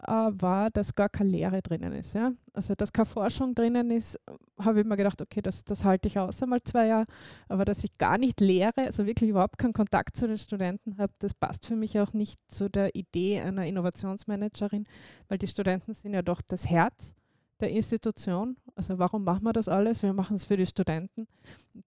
äh, 0.07 0.11
war, 0.11 0.71
dass 0.71 0.95
gar 0.95 1.09
keine 1.09 1.31
Lehre 1.31 1.63
drinnen 1.63 1.93
ist. 1.93 2.15
Ja? 2.15 2.33
Also 2.53 2.75
dass 2.75 2.93
keine 2.93 3.07
Forschung 3.07 3.55
drinnen 3.55 3.91
ist, 3.91 4.19
habe 4.59 4.81
ich 4.81 4.87
mir 4.87 4.97
gedacht, 4.97 5.21
okay, 5.23 5.41
das, 5.41 5.65
das 5.65 5.85
halte 5.85 6.09
ich 6.09 6.19
aus 6.19 6.43
einmal 6.43 6.63
zwei 6.63 6.87
Jahre, 6.87 7.07
aber 7.49 7.65
dass 7.65 7.85
ich 7.85 7.97
gar 7.99 8.19
nicht 8.19 8.41
lehre, 8.41 8.83
also 8.83 9.07
wirklich 9.07 9.31
überhaupt 9.31 9.59
keinen 9.59 9.73
Kontakt 9.73 10.17
zu 10.17 10.27
den 10.27 10.39
Studenten 10.39 10.99
habe, 10.99 11.13
das 11.19 11.35
passt 11.35 11.67
für 11.67 11.77
mich 11.77 11.99
auch 11.99 12.13
nicht 12.13 12.39
zu 12.49 12.69
der 12.69 12.95
Idee 12.95 13.41
einer 13.41 13.67
Innovationsmanagerin, 13.67 14.85
weil 15.29 15.39
die 15.39 15.49
Studenten 15.49 15.95
sind 15.95 16.15
ja 16.15 16.23
doch 16.23 16.41
das 16.43 16.69
Herz 16.69 17.15
der 17.61 17.71
Institution. 17.71 18.57
Also 18.75 18.99
warum 18.99 19.25
machen 19.25 19.45
wir 19.45 19.53
das 19.53 19.69
alles? 19.69 20.03
Wir 20.03 20.13
machen 20.13 20.37
es 20.37 20.45
für 20.45 20.57
die 20.57 20.67
Studenten. 20.67 21.29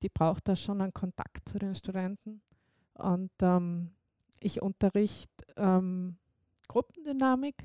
Die 0.02 0.10
braucht 0.10 0.48
da 0.48 0.56
schon 0.56 0.82
einen 0.82 0.94
Kontakt 0.94 1.50
zu 1.50 1.60
den 1.60 1.76
Studenten. 1.76 2.42
Und 2.94 3.32
ähm, 3.42 3.92
ich 4.40 4.62
unterrichte 4.62 5.46
ähm, 5.58 6.18
Gruppendynamik, 6.68 7.64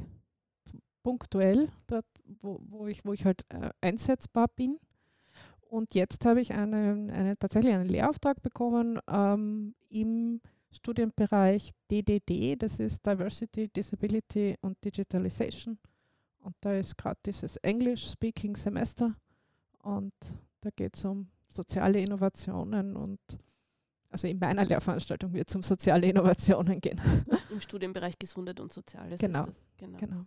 punktuell, 1.03 1.69
dort, 1.87 2.07
wo, 2.41 2.61
wo, 2.63 2.87
ich, 2.87 3.05
wo 3.05 3.13
ich 3.13 3.25
halt 3.25 3.45
äh, 3.49 3.71
einsetzbar 3.81 4.49
bin. 4.49 4.79
Und 5.61 5.95
jetzt 5.95 6.25
habe 6.25 6.41
ich 6.41 6.53
eine, 6.53 7.13
eine, 7.13 7.39
tatsächlich 7.39 7.75
einen 7.75 7.89
Lehrauftrag 7.89 8.43
bekommen 8.43 8.99
ähm, 9.09 9.75
im 9.89 10.41
Studienbereich 10.73 11.73
DDD, 11.91 12.57
das 12.57 12.79
ist 12.79 13.05
Diversity, 13.05 13.69
Disability 13.69 14.57
und 14.61 14.83
Digitalization. 14.85 15.79
Und 16.41 16.57
da 16.61 16.75
ist 16.75 16.97
gerade 16.97 17.19
dieses 17.25 17.57
English-Speaking-Semester 17.57 19.15
und 19.83 20.15
da 20.61 20.71
geht 20.71 20.97
es 20.97 21.05
um 21.05 21.29
soziale 21.49 22.01
Innovationen 22.01 22.97
und 22.97 23.21
also 24.11 24.27
in 24.27 24.39
meiner 24.39 24.65
Lehrveranstaltung 24.65 25.33
wird 25.33 25.49
es 25.49 25.55
um 25.55 25.63
soziale 25.63 26.09
Innovationen 26.09 26.81
gehen. 26.81 27.01
Im 27.51 27.61
Studienbereich 27.61 28.19
Gesundheit 28.19 28.59
und 28.59 28.73
Soziales. 28.73 29.21
Genau. 29.21 29.47
genau. 29.77 29.99
genau. 29.99 30.27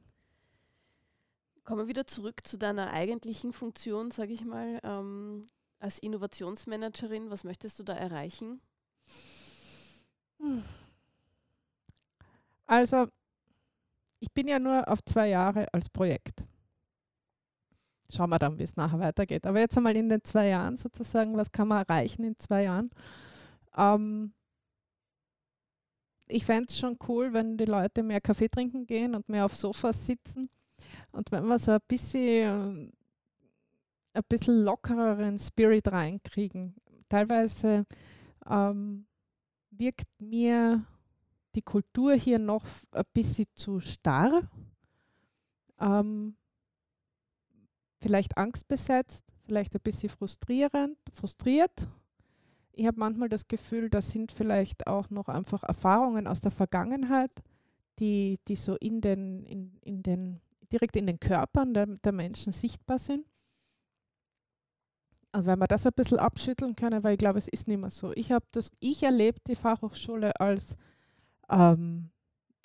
Kommen 1.64 1.80
wir 1.80 1.88
wieder 1.88 2.06
zurück 2.06 2.46
zu 2.46 2.58
deiner 2.58 2.92
eigentlichen 2.92 3.54
Funktion, 3.54 4.12
sage 4.12 4.34
ich 4.34 4.44
mal, 4.44 4.80
ähm, 4.84 5.48
als 5.80 5.98
Innovationsmanagerin. 6.00 7.30
Was 7.30 7.46
möchtest 7.46 7.80
du 7.80 7.84
da 7.84 7.94
erreichen? 7.94 8.62
Also, 12.66 13.08
ich 14.20 14.30
bin 14.34 14.50
ja 14.50 14.60
nur 14.60 14.88
auf 14.90 15.04
zwei 15.06 15.30
Jahre 15.30 15.74
als 15.74 15.90
Projekt. 15.90 16.44
Schauen 18.14 18.30
wir 18.30 18.40
dann, 18.40 18.60
wie 18.60 18.64
es 18.64 18.76
nachher 18.76 19.00
weitergeht. 19.00 19.46
Aber 19.46 19.60
jetzt 19.60 19.78
einmal 19.78 19.96
in 19.96 20.10
den 20.10 20.24
zwei 20.24 20.50
Jahren 20.50 20.76
sozusagen, 20.76 21.38
was 21.38 21.52
kann 21.52 21.70
man 21.70 21.86
erreichen 21.86 22.26
in 22.26 22.38
zwei 22.38 22.64
Jahren? 22.64 22.90
Ähm, 23.78 24.34
ich 26.28 26.44
fände 26.44 26.68
es 26.68 26.78
schon 26.78 26.98
cool, 27.08 27.32
wenn 27.32 27.56
die 27.56 27.66
Leute 27.66 28.04
mehr 28.04 28.20
Kaffee 28.20 28.50
trinken 28.50 28.86
gehen 28.86 29.16
und 29.16 29.30
mehr 29.30 29.46
auf 29.46 29.56
Sofas 29.56 30.06
sitzen 30.06 30.50
und 31.12 31.32
wenn 31.32 31.46
wir 31.46 31.60
so 31.60 31.74
ein 31.74 31.80
bisschen, 31.88 32.92
ein 34.14 34.24
bisschen 34.28 34.64
lockereren 34.64 35.40
Spirit 35.40 35.92
reinkriegen, 35.92 36.76
teilweise 37.10 37.86
ähm, 38.50 39.06
wirkt 39.72 40.08
mir 40.20 40.84
die 41.56 41.62
Kultur 41.62 42.16
hier 42.16 42.40
noch 42.40 42.66
ein 42.92 43.04
bisschen 43.14 43.46
zu 43.56 43.80
starr, 43.80 44.50
ähm, 45.80 46.36
vielleicht 48.02 48.38
angstbesetzt, 48.38 49.24
vielleicht 49.46 49.76
ein 49.76 49.82
bisschen 49.82 50.10
frustrierend, 50.10 50.98
frustriert. 51.14 51.88
Ich 52.72 52.88
habe 52.88 53.00
manchmal 53.00 53.30
das 53.30 53.48
Gefühl, 53.48 53.90
das 53.90 54.10
sind 54.10 54.32
vielleicht 54.32 54.88
auch 54.88 55.10
noch 55.10 55.28
einfach 55.28 55.64
Erfahrungen 55.64 56.28
aus 56.28 56.42
der 56.42 56.52
Vergangenheit, 56.52 57.32
die, 58.00 58.40
die 58.48 58.56
so 58.56 58.76
in 58.78 59.00
den, 59.00 59.44
in, 59.44 59.78
in 59.82 60.02
den 60.02 60.42
direkt 60.74 60.96
in 60.96 61.08
den 61.08 61.20
Körpern 61.20 61.74
der, 61.74 61.86
der 61.86 62.12
Menschen 62.12 62.52
sichtbar 62.52 63.00
sind. 63.00 63.26
Also 65.32 65.48
wenn 65.48 65.60
wir 65.60 65.68
das 65.68 65.86
ein 65.86 65.94
bisschen 65.96 66.20
abschütteln 66.20 66.76
können, 66.76 67.04
weil 67.04 67.14
ich 67.14 67.20
glaube, 67.20 67.40
es 67.40 67.48
ist 67.48 67.68
nicht 67.68 67.80
mehr 67.80 67.90
so. 67.90 68.12
Ich 68.14 68.32
habe 68.32 68.46
das, 68.52 68.70
ich 68.80 69.02
erlebe 69.04 69.40
die 69.48 69.56
Fachhochschule 69.56 70.40
als 70.40 70.78
ähm, 71.50 72.12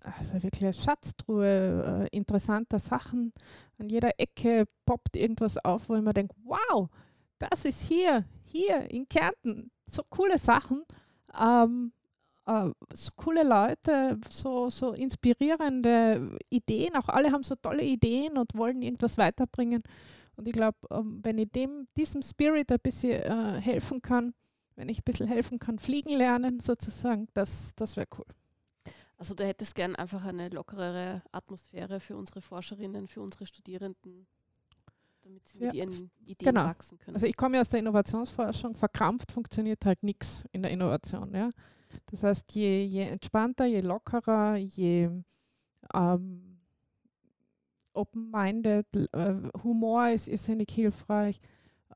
also 0.02 0.34
wirklich 0.42 0.62
eine 0.62 0.72
Schatztruhe 0.72 2.08
äh, 2.12 2.16
interessanter 2.16 2.78
Sachen. 2.78 3.32
An 3.78 3.88
jeder 3.88 4.18
Ecke 4.18 4.64
poppt 4.84 5.16
irgendwas 5.16 5.56
auf, 5.64 5.88
wo 5.88 5.96
ich 5.96 6.02
mir 6.02 6.12
denke, 6.12 6.34
wow, 6.44 6.88
das 7.38 7.64
ist 7.64 7.82
hier, 7.82 8.24
hier 8.44 8.90
in 8.90 9.08
Kärnten, 9.08 9.70
so 9.86 10.02
coole 10.10 10.38
Sachen. 10.38 10.84
Ähm, 11.38 11.92
äh, 12.48 12.70
so 12.94 13.10
coole 13.16 13.42
Leute, 13.46 14.18
so, 14.30 14.70
so 14.70 14.92
inspirierende 14.92 16.36
Ideen. 16.48 16.96
Auch 16.96 17.08
alle 17.08 17.30
haben 17.30 17.42
so 17.42 17.54
tolle 17.54 17.84
Ideen 17.84 18.38
und 18.38 18.54
wollen 18.56 18.82
irgendwas 18.82 19.18
weiterbringen. 19.18 19.82
Und 20.36 20.48
ich 20.48 20.54
glaube, 20.54 20.78
ähm, 20.90 21.20
wenn 21.22 21.38
ich 21.38 21.50
dem, 21.50 21.86
diesem 21.96 22.22
Spirit 22.22 22.72
ein 22.72 22.78
bisschen 22.82 23.22
äh, 23.22 23.60
helfen 23.60 24.00
kann, 24.00 24.34
wenn 24.76 24.88
ich 24.88 25.00
ein 25.00 25.04
bisschen 25.04 25.26
helfen 25.26 25.58
kann, 25.58 25.78
fliegen 25.78 26.10
lernen 26.10 26.60
sozusagen, 26.60 27.28
das, 27.34 27.72
das 27.76 27.96
wäre 27.96 28.06
cool. 28.16 28.24
Also 29.18 29.34
du 29.34 29.44
hättest 29.44 29.74
gern 29.74 29.96
einfach 29.96 30.24
eine 30.24 30.48
lockerere 30.48 31.22
Atmosphäre 31.32 31.98
für 31.98 32.16
unsere 32.16 32.40
Forscherinnen, 32.40 33.08
für 33.08 33.20
unsere 33.20 33.46
Studierenden, 33.46 34.26
Damit 35.22 35.48
sie 35.48 35.58
Ja, 35.58 35.66
mit 35.66 35.74
ihren 35.74 36.10
Ideen 36.24 36.54
genau. 36.54 36.64
wachsen 36.66 36.98
können. 36.98 37.16
Also 37.16 37.26
ich 37.26 37.36
komme 37.36 37.56
ja 37.56 37.62
aus 37.62 37.68
der 37.68 37.80
Innovationsforschung, 37.80 38.76
verkrampft 38.76 39.32
funktioniert 39.32 39.84
halt 39.84 40.04
nichts 40.04 40.44
in 40.52 40.62
der 40.62 40.70
Innovation. 40.70 41.34
Ja? 41.34 41.50
Das 42.10 42.22
heißt, 42.22 42.54
je, 42.54 42.84
je 42.84 43.02
entspannter, 43.02 43.66
je 43.66 43.80
lockerer, 43.80 44.56
je 44.56 45.10
ähm, 45.94 46.60
open-minded, 47.92 48.86
äh, 49.12 49.34
Humor 49.62 50.08
ist 50.08 50.28
irrsinnig 50.28 50.70
hilfreich, 50.70 51.40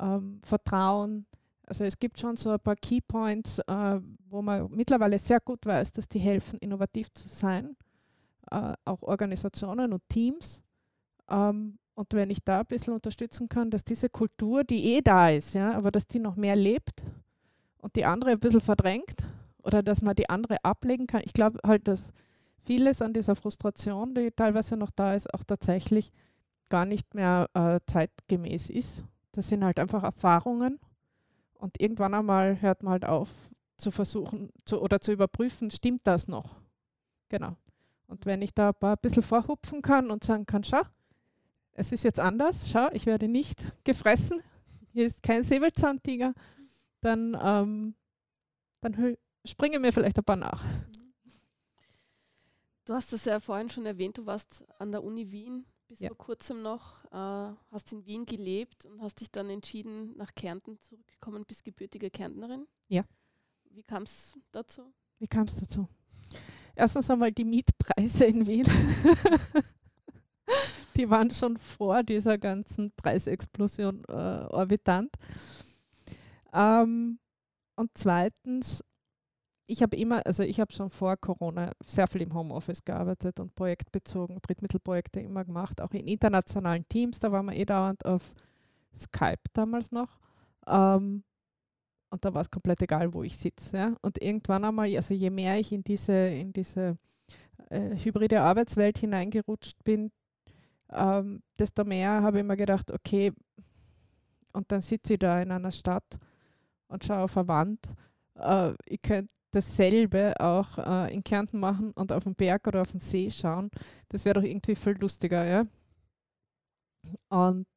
ähm, 0.01 0.41
Vertrauen. 0.45 1.27
Also 1.67 1.85
es 1.85 1.99
gibt 1.99 2.19
schon 2.19 2.37
so 2.37 2.51
ein 2.51 2.61
paar 2.61 2.77
Keypoints, 2.77 3.61
äh, 3.61 4.01
wo 4.29 4.43
man 4.43 4.69
mittlerweile 4.71 5.19
sehr 5.19 5.41
gut 5.41 5.65
weiß, 5.65 5.93
dass 5.93 6.09
die 6.09 6.19
helfen, 6.19 6.59
innovativ 6.59 7.13
zu 7.13 7.29
sein, 7.29 7.77
äh, 8.51 8.75
auch 8.85 9.03
Organisationen 9.03 9.93
und 9.93 10.03
Teams. 10.09 10.63
Ähm, 11.31 11.79
und 11.95 12.13
wenn 12.15 12.31
ich 12.31 12.43
da 12.43 12.61
ein 12.61 12.67
bisschen 12.67 12.95
unterstützen 12.95 13.49
kann, 13.49 13.71
dass 13.71 13.85
diese 13.85 14.09
Kultur, 14.09 14.65
die 14.65 14.95
eh 14.95 15.03
da 15.03 15.31
ist, 15.31 15.55
ja, 15.55 15.75
aber 15.75 15.91
dass 15.91 16.07
die 16.07 16.19
noch 16.19 16.37
mehr 16.37 16.57
lebt 16.57 17.03
und 17.79 17.95
die 17.97 18.05
andere 18.05 18.33
ein 18.33 18.41
bisschen 18.41 18.61
verdrängt 18.61 19.23
oder 19.62 19.83
dass 19.83 20.02
man 20.02 20.14
die 20.16 20.28
andere 20.31 20.64
ablegen 20.64 21.07
kann. 21.07 21.23
Ich 21.25 21.33
glaube 21.33 21.59
halt, 21.66 21.88
dass 21.88 22.12
vieles 22.64 23.02
an 23.02 23.12
dieser 23.12 23.37
Frustration, 23.37 24.14
die 24.14 24.31
teilweise 24.31 24.76
noch 24.76 24.90
da 24.90 25.14
ist, 25.14 25.33
auch 25.35 25.45
tatsächlich 25.45 26.12
gar 26.69 26.85
nicht 26.87 27.14
mehr 27.14 27.49
äh, 27.54 27.81
zeitgemäß 27.87 28.71
ist. 28.71 29.04
Das 29.33 29.49
sind 29.49 29.64
halt 29.64 29.78
einfach 29.78 30.02
Erfahrungen 30.02 30.78
und 31.54 31.81
irgendwann 31.81 32.14
einmal 32.14 32.61
hört 32.61 32.83
man 32.83 32.92
halt 32.92 33.04
auf 33.04 33.28
zu 33.76 33.90
versuchen 33.90 34.50
zu, 34.64 34.81
oder 34.81 35.00
zu 35.00 35.12
überprüfen, 35.12 35.71
stimmt 35.71 36.07
das 36.07 36.28
noch? 36.28 36.57
Genau. 37.28 37.57
Und 38.07 38.26
wenn 38.26 38.42
ich 38.42 38.54
da 38.54 38.69
ein 38.69 38.75
paar- 38.75 38.97
ein 38.97 39.00
bisschen 39.02 39.23
vorhupfen 39.23 39.83
kann 39.83 40.11
und 40.11 40.23
sagen 40.23 40.47
kann, 40.47 40.64
schau, 40.64 40.83
es 41.73 41.90
ist 41.92 42.04
jetzt 42.04 42.21
anders, 42.21 42.69
schau, 42.71 42.88
ich 42.92 43.07
werde 43.07 43.28
nicht 43.28 43.73
gefressen, 43.85 44.40
hier 44.92 45.07
ist 45.07 45.23
kein 45.23 45.42
Säbelzahntiger, 45.42 46.35
dann, 47.00 47.37
ähm, 47.42 47.95
dann 48.83 49.16
springen 49.47 49.83
mir 49.83 49.93
vielleicht 49.93 50.19
ein 50.19 50.25
paar 50.25 50.37
nach. 50.37 50.65
Du 52.85 52.95
hast 52.95 53.13
es 53.13 53.25
ja 53.25 53.39
vorhin 53.41 53.71
schon 53.71 53.87
erwähnt, 53.87 54.19
du 54.19 54.27
warst 54.27 54.65
an 54.79 54.91
der 54.91 55.05
Uni 55.05 55.31
Wien 55.31 55.65
bis 55.87 56.01
Ja. 56.01 56.09
vor 56.09 56.19
kurzem 56.19 56.63
noch, 56.63 57.05
äh, 57.13 57.55
hast 57.71 57.93
in 57.93 58.05
Wien 58.07 58.25
gelebt 58.25 58.87
und 58.87 59.01
hast 59.03 59.21
dich 59.21 59.31
dann 59.31 59.51
entschieden, 59.51 60.17
nach 60.17 60.35
Kärnten 60.35 60.81
zurückgekommen, 60.81 61.45
bist 61.47 61.65
gebürtige 61.65 62.11
Kärntnerin. 62.11 62.67
Ja. 62.89 63.05
Wie 63.71 63.83
kam 63.85 64.03
es 64.03 64.37
dazu? 64.51 64.93
Wie 65.19 65.29
kam 65.29 65.45
es 65.45 65.57
dazu? 65.57 65.89
Erstens 66.75 67.09
einmal 67.11 67.31
die 67.31 67.45
Mietpreise 67.45 68.25
in 68.25 68.47
Wien. 68.47 68.67
die 70.97 71.09
waren 71.09 71.31
schon 71.31 71.57
vor 71.59 72.03
dieser 72.03 72.39
ganzen 72.39 72.91
Preisexplosion 72.93 74.03
äh, 74.09 74.47
orbitant. 74.51 75.15
Ähm, 76.53 77.21
und 77.77 77.91
zweitens, 77.95 78.83
ich 79.66 79.83
habe 79.83 79.97
immer, 79.97 80.25
also 80.26 80.42
ich 80.42 80.61
habe 80.61 80.73
schon 80.73 80.90
vor 80.90 81.16
Corona 81.16 81.73
sehr 81.85 82.07
viel 82.07 82.23
im 82.23 82.35
Homeoffice 82.35 82.85
gearbeitet 82.85 83.40
und 83.40 83.54
projektbezogen, 83.54 84.38
Drittmittelprojekte 84.42 85.21
immer 85.21 85.45
gemacht, 85.45 85.81
auch 85.81 85.92
in 85.92 86.07
internationalen 86.07 86.87
Teams, 86.88 87.19
da 87.19 87.31
waren 87.33 87.47
wir 87.47 87.57
eh 87.57 87.64
dauernd 87.64 88.04
auf 88.04 88.35
Skype 88.97 89.42
damals 89.52 89.90
noch. 89.92 90.19
Ähm, 90.66 91.25
und 92.11 92.25
da 92.25 92.35
war 92.35 92.42
es 92.42 92.50
komplett 92.50 92.83
egal, 92.83 93.14
wo 93.14 93.23
ich 93.23 93.38
sitze. 93.38 93.76
Ja? 93.76 93.97
Und 94.02 94.21
irgendwann 94.21 94.64
einmal, 94.64 94.95
also 94.95 95.14
je 95.14 95.31
mehr 95.31 95.59
ich 95.59 95.73
in 95.73 95.83
diese, 95.83 96.12
in 96.12 96.52
diese 96.52 96.99
äh, 97.71 97.97
hybride 97.97 98.42
Arbeitswelt 98.42 98.99
hineingerutscht 98.99 99.83
bin, 99.85 100.11
ähm, 100.90 101.42
desto 101.59 101.85
mehr 101.85 102.23
habe 102.23 102.40
ich 102.40 102.45
mir 102.45 102.57
gedacht, 102.57 102.90
okay, 102.90 103.33
und 104.52 104.71
dann 104.71 104.83
sitze 104.83 105.14
ich 105.14 105.19
da 105.19 105.40
in 105.40 105.50
einer 105.50 105.71
Stadt 105.71 106.19
und 106.88 107.02
schaue 107.02 107.23
auf 107.23 107.37
eine 107.38 107.49
Wand. 107.49 107.78
Äh, 108.35 108.75
ich 108.84 109.00
könnte 109.00 109.32
dasselbe 109.52 110.34
auch 110.41 110.78
äh, 110.78 111.15
in 111.15 111.23
Kärnten 111.23 111.60
machen 111.60 111.93
und 111.93 112.10
auf 112.12 112.25
den 112.25 112.34
Berg 112.34 112.67
oder 112.67 112.80
auf 112.80 112.91
den 112.91 113.00
See 113.00 113.30
schauen. 113.30 113.71
Das 114.08 114.25
wäre 114.25 114.41
doch 114.41 114.43
irgendwie 114.43 114.75
viel 114.75 114.97
lustiger, 114.99 115.45
ja. 115.45 115.67
Und 117.28 117.69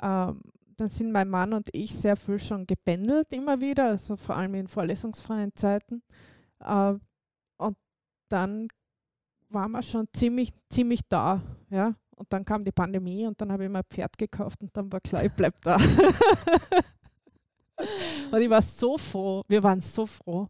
ähm, 0.00 0.40
dann 0.76 0.88
sind 0.88 1.12
mein 1.12 1.28
Mann 1.28 1.52
und 1.52 1.68
ich 1.72 1.94
sehr 1.94 2.16
viel 2.16 2.38
schon 2.38 2.66
gependelt 2.66 3.32
immer 3.32 3.60
wieder, 3.60 3.86
also 3.86 4.16
vor 4.16 4.36
allem 4.36 4.54
in 4.54 4.68
vorlesungsfreien 4.68 5.52
Zeiten. 5.54 6.02
Äh, 6.60 6.94
und 7.58 7.76
dann 8.28 8.68
waren 9.48 9.72
wir 9.72 9.82
schon 9.82 10.08
ziemlich, 10.12 10.52
ziemlich 10.70 11.00
da, 11.08 11.40
ja. 11.70 11.94
Und 12.16 12.32
dann 12.32 12.44
kam 12.44 12.64
die 12.64 12.72
Pandemie 12.72 13.26
und 13.26 13.40
dann 13.40 13.50
habe 13.50 13.64
ich 13.64 13.70
mir 13.70 13.78
ein 13.78 13.84
Pferd 13.90 14.16
gekauft 14.18 14.60
und 14.60 14.76
dann 14.76 14.92
war 14.92 15.00
klar, 15.00 15.24
ich 15.24 15.32
bleib 15.32 15.60
da. 15.62 15.76
und 18.30 18.40
ich 18.40 18.50
war 18.50 18.62
so 18.62 18.98
froh, 18.98 19.42
wir 19.48 19.62
waren 19.62 19.80
so 19.80 20.06
froh, 20.06 20.48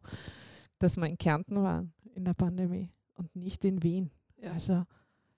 dass 0.79 0.97
wir 0.97 1.07
in 1.07 1.18
Kärnten 1.18 1.62
waren 1.62 1.92
in 2.14 2.25
der 2.25 2.35
Pandemie 2.35 2.90
und 3.14 3.35
nicht 3.37 3.64
in 3.64 3.83
Wien. 3.83 4.11
Ja, 4.37 4.53
Also 4.53 4.85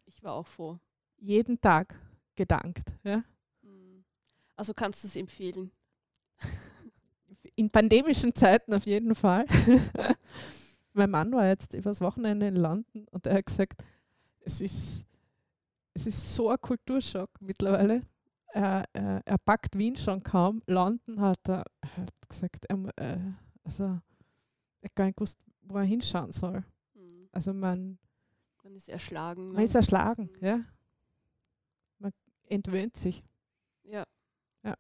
ich 0.07 0.23
war 0.23 0.35
auch 0.35 0.47
froh. 0.47 0.79
jeden 1.19 1.61
Tag 1.61 1.95
gedankt. 2.35 2.93
Ja. 3.03 3.23
Mhm. 3.63 4.05
Also 4.57 4.73
kannst 4.75 5.05
du 5.05 5.09
es 5.09 5.17
empfehlen? 5.17 5.71
in 7.57 7.71
pandemischen 7.71 8.35
Zeiten 8.35 8.75
auf 8.75 8.87
jeden 8.87 9.15
Fall. 9.15 9.47
mein 10.93 11.11
Mann 11.11 11.33
war 11.33 11.47
jetzt 11.47 11.75
übers 11.75 12.01
Wochenende 12.01 12.47
in 12.47 12.57
London 12.57 13.07
und 13.11 13.27
er 13.27 13.35
hat 13.39 13.47
gesagt, 13.47 13.83
es 14.41 14.61
ist, 14.61 15.05
es 15.95 16.07
ist 16.07 16.35
so 16.35 16.51
ein 16.51 16.61
Kulturschock 16.61 17.31
mittlerweile. 17.41 18.03
Er, 18.57 18.85
er, 18.93 19.21
er 19.25 19.39
packt 19.39 19.77
Wien 19.77 19.97
schon 19.97 20.23
kaum. 20.23 20.63
London 20.69 21.21
hat 21.21 21.41
er, 21.49 21.65
hat 21.97 22.13
gesagt, 22.29 22.67
er, 22.67 22.79
äh, 22.97 23.19
also 23.65 24.01
er 24.81 24.89
gar 24.95 25.07
nicht 25.07 25.17
gewusst, 25.17 25.39
wo 25.63 25.77
er 25.77 25.83
hinschauen 25.83 26.31
soll. 26.31 26.63
Mhm. 26.95 27.29
Also 27.33 27.53
man, 27.53 27.99
Man 28.63 28.77
ist 28.77 28.89
erschlagen. 28.89 29.49
man 29.49 29.57
ne? 29.57 29.65
ist 29.65 29.75
erschlagen, 29.75 30.31
Mhm. 30.39 30.47
ja. 30.47 30.61
Man 31.99 32.13
entwöhnt 32.47 32.97
sich. 32.97 33.25
Ja. 33.83 34.05
Ja. 34.63 34.77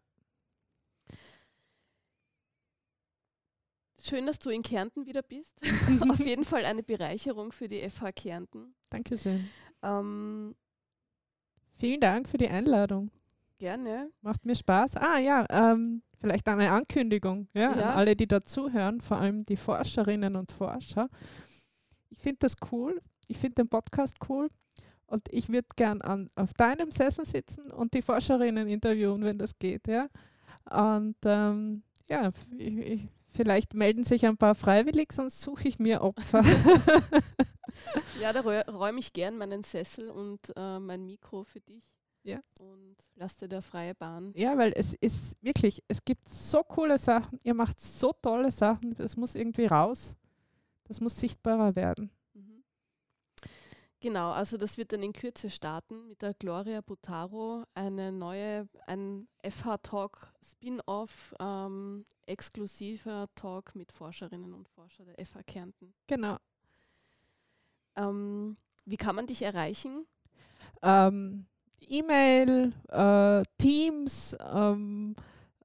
Schön, 4.00 4.26
dass 4.26 4.38
du 4.38 4.50
in 4.50 4.62
Kärnten 4.62 5.06
wieder 5.06 5.22
bist. 5.22 5.60
Auf 6.10 6.20
jeden 6.24 6.44
Fall 6.44 6.64
eine 6.64 6.84
Bereicherung 6.84 7.50
für 7.50 7.66
die 7.66 7.80
FH 7.90 8.12
Kärnten. 8.12 8.74
Dankeschön. 8.90 9.48
Ähm, 9.82 10.54
Vielen 11.76 12.00
Dank 12.00 12.28
für 12.28 12.38
die 12.38 12.48
Einladung. 12.48 13.10
Gerne. 13.64 14.11
Macht 14.20 14.44
mir 14.44 14.55
Spaß. 14.55 14.96
Ah 14.96 15.18
ja, 15.18 15.46
ähm, 15.48 16.03
vielleicht 16.20 16.46
eine 16.48 16.70
Ankündigung 16.70 17.48
ja, 17.55 17.62
Ja. 17.62 17.70
an 17.70 17.81
alle, 17.98 18.14
die 18.14 18.27
dazuhören, 18.27 19.00
vor 19.00 19.16
allem 19.18 19.44
die 19.46 19.57
Forscherinnen 19.57 20.37
und 20.37 20.53
Forscher. 20.53 21.09
Ich 22.11 22.18
finde 22.18 22.38
das 22.40 22.57
cool. 22.70 23.00
Ich 23.27 23.38
finde 23.38 23.55
den 23.62 23.68
Podcast 23.68 24.16
cool. 24.29 24.48
Und 25.07 25.29
ich 25.31 25.48
würde 25.48 25.68
gern 25.77 26.03
an, 26.03 26.29
auf 26.35 26.53
deinem 26.55 26.90
Sessel 26.90 27.24
sitzen 27.27 27.70
und 27.70 27.94
die 27.94 28.03
Forscherinnen 28.03 28.68
interviewen, 28.68 29.22
wenn 29.24 29.38
das 29.38 29.59
geht. 29.59 29.87
Ja? 29.88 30.09
Und 30.70 31.16
ähm, 31.24 31.83
ja, 32.11 32.27
f- 32.29 32.46
ich, 32.59 32.77
ich, 32.79 33.09
vielleicht 33.31 33.72
melden 33.74 34.05
sich 34.05 34.27
ein 34.27 34.37
paar 34.37 34.55
freiwillig, 34.55 35.12
sonst 35.12 35.40
suche 35.40 35.68
ich 35.68 35.79
mir 35.79 36.03
Opfer. 36.03 36.42
Ja, 38.20 38.33
da 38.33 38.40
rä- 38.40 38.70
räume 38.70 39.00
ich 39.00 39.12
gern 39.12 39.37
meinen 39.37 39.64
Sessel 39.64 40.09
und 40.09 40.38
äh, 40.57 40.79
mein 40.79 41.05
Mikro 41.05 41.42
für 41.42 41.61
dich. 41.61 41.83
Ja. 42.24 42.40
Und 42.58 42.96
lass 43.16 43.37
dir 43.37 43.48
da 43.48 43.60
freie 43.60 43.94
Bahn. 43.94 44.32
Ja, 44.34 44.56
weil 44.56 44.72
es 44.74 44.94
ist 44.94 45.37
wirklich, 45.42 45.82
es 45.88 46.04
gibt 46.04 46.26
so 46.28 46.62
coole 46.62 46.98
Sachen, 46.98 47.38
ihr 47.42 47.54
macht 47.54 47.80
so 47.80 48.12
tolle 48.12 48.50
Sachen, 48.50 48.94
das 48.96 49.16
muss 49.16 49.34
irgendwie 49.34 49.66
raus, 49.66 50.16
das 50.84 51.00
muss 51.00 51.18
sichtbarer 51.20 51.76
werden. 51.76 52.10
Mhm. 52.32 52.64
Genau, 54.00 54.32
also 54.32 54.56
das 54.56 54.78
wird 54.78 54.92
dann 54.92 55.02
in 55.02 55.12
Kürze 55.12 55.50
starten 55.50 56.08
mit 56.08 56.22
der 56.22 56.32
Gloria 56.32 56.80
Butaro, 56.80 57.64
eine 57.74 58.10
neue, 58.10 58.68
ein 58.87 59.28
FH-Talk 59.42 60.32
Spin-off, 60.42 61.34
ähm, 61.38 62.06
exklusiver 62.26 63.28
Talk 63.34 63.74
mit 63.74 63.92
Forscherinnen 63.92 64.54
und 64.54 64.66
Forschern 64.70 65.06
der 65.06 65.26
FH 65.26 65.42
Kärnten. 65.42 65.92
Genau. 66.06 66.38
Ähm, 67.96 68.56
wie 68.87 68.96
kann 68.96 69.14
man 69.14 69.26
dich 69.26 69.42
erreichen? 69.42 70.06
Ähm, 70.82 71.46
E-Mail, 71.88 72.73
äh, 72.88 73.42
Teams, 73.59 74.37
ähm, 74.55 75.14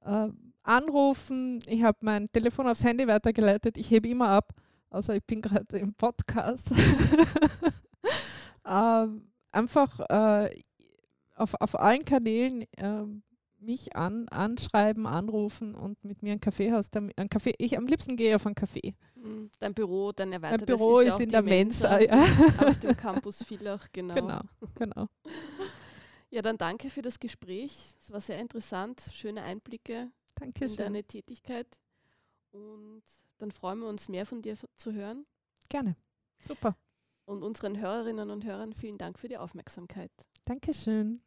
äh, 0.04 0.28
anrufen. 0.62 1.62
Ich 1.66 1.82
habe 1.82 1.98
mein 2.02 2.30
Telefon 2.30 2.68
aufs 2.68 2.84
Handy 2.84 3.06
weitergeleitet. 3.06 3.76
Ich 3.76 3.90
hebe 3.90 4.08
immer 4.08 4.28
ab, 4.28 4.54
außer 4.90 5.16
ich 5.16 5.24
bin 5.24 5.40
gerade 5.42 5.78
im 5.78 5.94
Podcast. 5.94 6.72
ähm, 8.66 9.30
einfach 9.50 10.00
äh, 10.08 10.50
auf, 11.34 11.54
auf 11.60 11.78
allen 11.78 12.04
Kanälen 12.04 12.64
ähm, 12.76 13.22
mich 13.58 13.94
an, 13.94 14.26
anschreiben, 14.28 15.06
anrufen 15.06 15.74
und 15.74 16.02
mit 16.04 16.22
mir 16.22 16.32
ein 16.32 16.40
Kaffeehaus, 16.40 16.88
ein 16.94 17.28
Kaffee. 17.28 17.54
Ich 17.58 17.76
am 17.76 17.86
liebsten 17.86 18.16
gehe 18.16 18.36
auf 18.36 18.46
einen 18.46 18.54
Kaffee. 18.54 18.94
Hm, 19.14 19.50
Dein 19.58 19.74
Büro, 19.74 20.12
dein 20.12 20.30
Mein 20.30 20.42
erweitertes 20.42 20.76
Büro 20.76 21.00
ja 21.00 21.08
ist 21.08 21.20
in 21.20 21.28
der 21.28 21.42
Mensa. 21.42 22.00
ja. 22.00 22.22
auf 22.58 22.78
dem 22.78 22.96
Campus 22.96 23.42
Villach, 23.44 23.86
genau. 23.92 24.14
Genau, 24.14 24.40
genau. 24.74 25.08
Ja, 26.30 26.42
dann 26.42 26.56
danke 26.56 26.90
für 26.90 27.02
das 27.02 27.18
Gespräch. 27.18 27.94
Es 27.98 28.10
war 28.10 28.20
sehr 28.20 28.38
interessant, 28.38 29.04
schöne 29.12 29.42
Einblicke 29.42 30.12
Dankeschön. 30.36 30.70
in 30.70 30.76
deine 30.76 31.04
Tätigkeit. 31.04 31.66
Und 32.52 33.02
dann 33.38 33.50
freuen 33.50 33.80
wir 33.80 33.88
uns 33.88 34.08
mehr 34.08 34.26
von 34.26 34.40
dir 34.42 34.56
zu 34.76 34.92
hören. 34.92 35.26
Gerne. 35.68 35.96
Super. 36.46 36.76
Und 37.24 37.42
unseren 37.42 37.78
Hörerinnen 37.78 38.30
und 38.30 38.44
Hörern 38.44 38.72
vielen 38.72 38.98
Dank 38.98 39.18
für 39.18 39.28
die 39.28 39.38
Aufmerksamkeit. 39.38 40.12
Dankeschön. 40.44 41.22